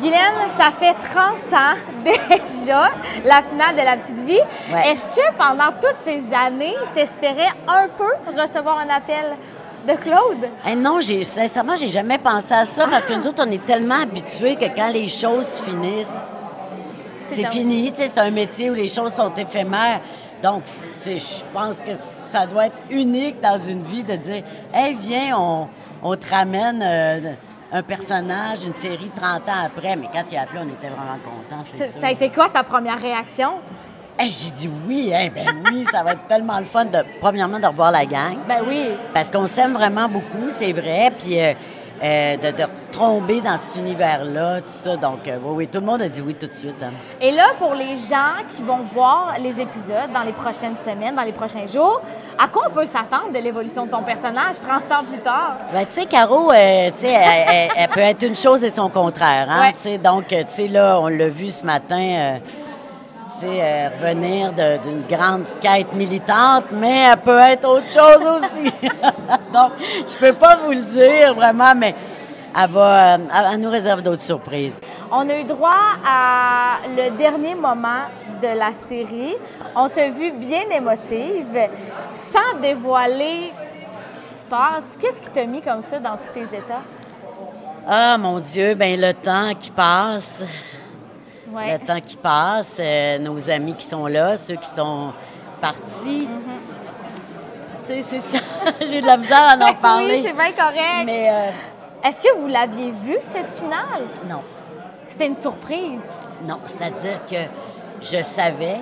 Guylaine, 0.00 0.34
ça 0.58 0.70
fait 0.70 0.94
30 0.94 1.52
ans 1.52 1.76
déjà, 2.04 2.90
la 3.24 3.42
finale 3.42 3.74
de 3.76 3.82
la 3.84 3.96
petite 3.96 4.24
vie. 4.24 4.38
Ouais. 4.72 4.92
Est-ce 4.92 5.08
que 5.16 5.32
pendant 5.36 5.72
toutes 5.80 5.96
ces 6.04 6.22
années, 6.34 6.74
tu 6.94 7.00
espérais 7.00 7.48
un 7.66 7.88
peu 7.96 8.40
recevoir 8.40 8.78
un 8.78 8.88
appel 8.94 9.36
de 9.88 9.94
Claude? 9.94 10.48
Eh 10.68 10.74
non, 10.76 11.00
j'ai, 11.00 11.24
sincèrement, 11.24 11.74
j'ai 11.76 11.88
jamais 11.88 12.18
pensé 12.18 12.54
à 12.54 12.64
ça 12.64 12.86
parce 12.86 13.04
que 13.06 13.14
nous 13.14 13.26
autres, 13.26 13.42
on 13.46 13.50
est 13.50 13.64
tellement 13.66 14.02
habitués 14.02 14.54
que 14.56 14.66
quand 14.74 14.90
les 14.92 15.08
choses 15.08 15.60
finissent, 15.60 16.32
c'est 17.28 17.44
un- 17.44 17.50
fini. 17.50 17.92
C'est 17.94 18.18
un 18.18 18.30
métier 18.30 18.70
où 18.70 18.74
les 18.74 18.88
choses 18.88 19.12
sont 19.14 19.32
éphémères. 19.34 20.00
Donc, 20.42 20.62
je 21.04 21.44
pense 21.52 21.80
que 21.80 21.92
ça 21.94 22.46
doit 22.46 22.66
être 22.66 22.80
unique 22.90 23.40
dans 23.40 23.58
une 23.58 23.82
vie 23.82 24.04
de 24.04 24.14
dire 24.14 24.44
Hey, 24.72 24.94
viens, 24.94 25.36
on, 25.36 25.68
on 26.02 26.14
te 26.16 26.30
ramène 26.32 26.80
euh, 26.82 27.32
un 27.72 27.82
personnage, 27.82 28.64
une 28.64 28.72
série 28.72 29.10
30 29.14 29.48
ans 29.48 29.64
après. 29.66 29.96
Mais 29.96 30.08
quand 30.12 30.24
tu 30.28 30.36
as 30.36 30.42
appelé, 30.42 30.60
on 30.62 30.68
était 30.68 30.88
vraiment 30.88 31.18
contents, 31.24 31.62
c'est 31.64 31.86
Ça 32.00 32.06
a 32.06 32.10
été 32.10 32.30
quoi 32.30 32.48
ta 32.48 32.62
première 32.62 33.00
réaction? 33.00 33.60
Hey, 34.18 34.32
j'ai 34.32 34.50
dit 34.50 34.70
oui, 34.86 35.12
hein, 35.14 35.28
ben 35.32 35.46
oui, 35.70 35.84
ça 35.92 36.02
va 36.02 36.12
être 36.12 36.26
tellement 36.26 36.58
le 36.58 36.64
fun, 36.64 36.86
de, 36.86 36.98
premièrement, 37.20 37.60
de 37.60 37.66
revoir 37.66 37.92
la 37.92 38.04
gang. 38.04 38.38
Ben 38.48 38.62
oui. 38.66 38.90
Parce 39.14 39.30
qu'on 39.30 39.46
s'aime 39.46 39.74
vraiment 39.74 40.08
beaucoup, 40.08 40.48
c'est 40.48 40.72
vrai. 40.72 41.12
Puis 41.16 41.40
euh, 41.40 41.52
euh, 42.02 42.36
de, 42.36 42.50
de 42.56 42.64
tomber 42.92 43.40
dans 43.40 43.56
cet 43.58 43.76
univers-là, 43.76 44.58
tout 44.60 44.64
ça. 44.68 44.96
Donc, 44.96 45.26
euh, 45.26 45.36
oui, 45.42 45.54
oui, 45.56 45.66
tout 45.68 45.80
le 45.80 45.86
monde 45.86 46.02
a 46.02 46.08
dit 46.08 46.20
oui 46.20 46.34
tout 46.34 46.46
de 46.46 46.52
suite. 46.52 46.76
hein. 46.82 46.90
Et 47.20 47.30
là, 47.30 47.46
pour 47.58 47.74
les 47.74 47.96
gens 47.96 48.42
qui 48.56 48.62
vont 48.62 48.80
voir 48.94 49.34
les 49.40 49.60
épisodes 49.60 50.12
dans 50.14 50.22
les 50.22 50.32
prochaines 50.32 50.76
semaines, 50.84 51.14
dans 51.14 51.22
les 51.22 51.32
prochains 51.32 51.66
jours, 51.66 52.00
à 52.38 52.46
quoi 52.48 52.64
on 52.68 52.70
peut 52.72 52.86
s'attendre 52.86 53.32
de 53.34 53.38
l'évolution 53.38 53.86
de 53.86 53.90
ton 53.90 54.02
personnage 54.02 54.56
30 54.60 54.82
ans 54.92 55.04
plus 55.10 55.18
tard? 55.20 55.56
Ben, 55.72 55.84
tu 55.86 55.92
sais, 55.94 56.06
Caro, 56.06 56.52
euh, 56.52 56.90
tu 56.92 56.98
sais, 56.98 57.08
elle, 57.12 57.44
elle- 57.48 57.70
elle 57.76 57.88
peut 57.88 58.00
être 58.00 58.22
une 58.26 58.36
chose 58.36 58.62
et 58.62 58.70
son 58.70 58.88
contraire. 58.88 59.48
Hein? 59.50 59.72
Ouais. 59.84 59.98
Donc, 59.98 60.26
tu 60.28 60.36
sais, 60.46 60.68
là, 60.68 60.98
on 61.00 61.08
l'a 61.08 61.28
vu 61.28 61.48
ce 61.48 61.64
matin. 61.64 62.38
Sais, 63.40 63.62
euh, 63.62 63.88
revenir 64.00 64.52
d'une 64.82 65.02
grande 65.02 65.44
quête 65.60 65.92
militante, 65.92 66.66
mais 66.72 67.06
elle 67.10 67.16
peut 67.18 67.38
être 67.38 67.68
autre 67.68 67.88
chose 67.88 68.26
aussi. 68.26 68.64
Donc, 69.52 69.72
je 70.08 70.16
peux 70.16 70.32
pas 70.32 70.56
vous 70.56 70.72
le 70.72 70.82
dire 70.82 71.34
vraiment, 71.34 71.74
mais 71.76 71.94
elle 72.56 72.70
va, 72.70 73.14
euh, 73.14 73.18
elle, 73.34 73.46
elle 73.52 73.60
nous 73.60 73.70
réserve 73.70 74.02
d'autres 74.02 74.22
surprises. 74.22 74.80
On 75.10 75.28
a 75.28 75.38
eu 75.38 75.44
droit 75.44 75.70
à 76.06 76.78
le 76.96 77.16
dernier 77.16 77.54
moment 77.54 78.06
de 78.42 78.48
la 78.48 78.72
série. 78.72 79.34
On 79.74 79.88
t'a 79.88 80.08
vu 80.08 80.32
bien 80.32 80.68
émotive, 80.70 81.68
sans 82.32 82.60
dévoiler 82.60 83.52
ce 83.92 84.20
qui 84.20 84.26
se 84.26 84.44
passe. 84.48 84.84
Qu'est-ce 85.00 85.22
qui 85.22 85.30
t'a 85.30 85.44
mis 85.44 85.62
comme 85.62 85.82
ça 85.82 85.98
dans 85.98 86.16
tous 86.16 86.32
tes 86.32 86.56
états? 86.56 86.82
Ah, 87.86 88.18
mon 88.18 88.38
Dieu, 88.38 88.74
ben 88.74 89.00
le 89.00 89.14
temps 89.14 89.54
qui 89.58 89.70
passe. 89.70 90.44
Ouais. 91.58 91.72
Le 91.78 91.84
temps 91.84 92.00
qui 92.00 92.16
passe, 92.16 92.76
euh, 92.80 93.18
nos 93.18 93.50
amis 93.50 93.74
qui 93.74 93.84
sont 93.86 94.06
là, 94.06 94.36
ceux 94.36 94.56
qui 94.56 94.68
sont 94.68 95.12
partis. 95.60 96.28
Tu 97.84 97.94
sais, 97.94 98.02
c'est 98.02 98.20
ça. 98.20 98.38
J'ai 98.80 99.00
de 99.00 99.06
la 99.06 99.16
misère 99.16 99.42
à 99.48 99.54
en 99.56 99.74
parler. 99.74 100.16
Oui, 100.20 100.24
c'est 100.26 100.32
bien 100.34 100.52
correct. 100.52 101.04
Mais 101.06 101.30
euh, 101.30 101.50
Est-ce 102.08 102.20
que 102.20 102.36
vous 102.38 102.46
l'aviez 102.48 102.90
vu, 102.90 103.16
cette 103.32 103.48
finale? 103.58 104.04
non, 104.28 104.40
C'était 105.08 105.26
une 105.26 105.36
surprise. 105.36 106.00
non. 106.42 106.58
C'est-à-dire 106.66 107.20
que 107.26 107.36
je 108.02 108.22
savais, 108.22 108.76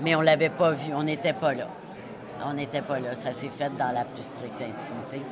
mais 0.00 0.14
on 0.14 0.20
l'avait 0.20 0.50
pas 0.50 0.72
vu. 0.72 0.92
On 0.94 1.02
n'était 1.04 1.32
pas 1.32 1.54
là. 1.54 1.66
On 2.46 2.52
n'était 2.54 2.82
pas 2.82 2.98
là. 2.98 3.14
Ça 3.14 3.32
s'est 3.32 3.48
fait 3.48 3.70
dans 3.78 3.92
la 3.92 4.04
plus 4.04 4.24
stricte 4.24 4.60
intimité. 4.60 5.22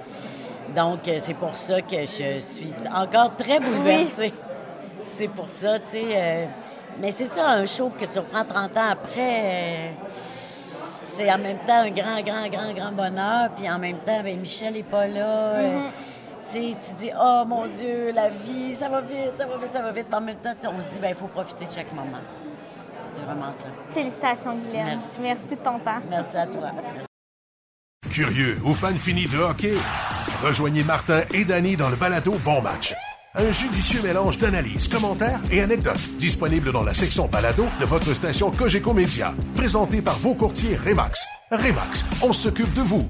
Donc, 0.77 1.09
euh, 1.09 1.17
c'est 1.19 1.35
pour 1.35 1.57
ça 1.57 1.81
que 1.83 2.01
je 2.01 2.39
suis 2.41 2.73
encore 2.95 3.35
très 3.37 3.59
bouleversée. 3.59 4.33
C'est 5.03 5.29
pour 5.29 5.51
ça, 5.51 5.79
tu 5.79 5.87
sais. 5.87 6.05
euh, 6.15 6.45
mais 7.01 7.11
c'est 7.11 7.27
ça, 7.27 7.49
un 7.51 7.67
show 7.67 7.91
que 7.99 8.05
tu 8.05 8.19
reprends 8.19 8.45
30 8.45 8.77
ans 8.77 8.89
après, 8.91 9.43
euh, 9.45 9.91
c'est 11.05 11.31
en 11.33 11.39
même 11.39 11.59
temps 11.67 11.81
un 11.83 11.91
grand, 11.91 12.21
grand, 12.23 12.49
grand, 12.49 12.73
grand 12.73 12.93
bonheur. 12.93 13.51
Puis 13.57 13.69
en 13.71 13.79
même 13.79 13.99
temps, 13.99 14.23
ben, 14.23 14.39
Michel 14.41 14.75
n'est 14.75 14.83
pas 14.83 15.07
là. 15.07 15.27
euh, 15.57 15.89
tu 16.43 16.51
sais, 16.51 16.75
tu 16.81 16.95
dis, 16.95 17.11
oh 17.21 17.43
mon 17.47 17.67
Dieu, 17.67 18.13
la 18.15 18.29
vie, 18.31 18.75
ça 18.75 18.89
va 18.89 19.01
vite, 19.01 19.37
ça 19.37 19.47
va 19.47 19.57
vite, 19.59 19.73
ça 19.73 19.83
va 19.83 19.93
vite. 19.93 20.07
Mais 20.11 20.17
en 20.17 20.21
même 20.21 20.37
temps, 20.37 20.51
on 20.73 20.81
se 20.81 20.91
dit, 20.93 20.99
ben, 21.01 21.09
il 21.11 21.15
faut 21.15 21.27
profiter 21.27 21.67
de 21.67 21.73
chaque 21.73 21.93
moment. 21.93 22.19
C'est 23.15 23.23
vraiment 23.25 23.53
ça. 23.53 23.67
Félicitations, 23.93 24.55
Guylaine. 24.57 24.87
Merci. 24.87 25.19
Merci 25.21 25.51
de 25.51 25.55
ton 25.57 25.79
temps. 25.81 26.01
Merci 26.09 26.37
à 26.37 26.47
toi. 26.47 26.71
Curieux 28.11 28.59
ou 28.65 28.73
fan 28.73 28.97
fini 28.97 29.27
de 29.27 29.39
hockey? 29.39 29.75
Rejoignez 30.43 30.85
Martin 30.85 31.23
et 31.35 31.45
Danny 31.45 31.77
dans 31.77 31.89
le 31.91 31.97
balado 31.97 32.33
Bon 32.45 32.63
Match. 32.63 32.95
Un 33.35 33.53
judicieux 33.53 34.03
mélange 34.03 34.39
d'analyses, 34.39 34.89
commentaires 34.89 35.41
et 35.51 35.61
anecdotes 35.61 36.17
disponible 36.17 36.73
dans 36.73 36.83
la 36.83 36.95
section 36.95 37.29
balado 37.29 37.67
de 37.79 37.85
votre 37.85 38.15
station 38.15 38.51
Cogeco 38.51 38.95
Média. 38.95 39.35
Présenté 39.55 40.01
par 40.01 40.19
vos 40.19 40.35
courtiers 40.35 40.77
Remax. 40.77 41.27
Remax, 41.51 42.07
on 42.23 42.33
s'occupe 42.33 42.73
de 42.75 42.83
vous. 42.83 43.09